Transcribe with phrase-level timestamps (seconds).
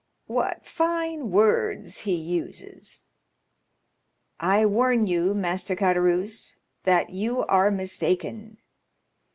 [0.25, 3.05] "What fine words he uses!"
[4.39, 8.57] "I warn you, Master Caderousse, that you are mistaken."